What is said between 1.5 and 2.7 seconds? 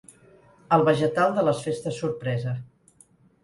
festes sorpresa.